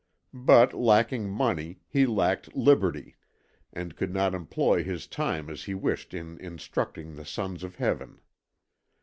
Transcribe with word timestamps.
But 0.33 0.73
lacking 0.73 1.29
money, 1.29 1.79
he 1.87 2.07
lacked 2.07 2.55
liberty, 2.55 3.17
and 3.71 3.95
could 3.95 4.11
not 4.11 4.33
employ 4.33 4.83
his 4.83 5.05
time 5.05 5.47
as 5.47 5.65
he 5.65 5.75
wished 5.75 6.15
in 6.15 6.39
instructing 6.39 7.13
the 7.13 7.23
sons 7.23 7.63
of 7.63 7.75
Heaven. 7.75 8.19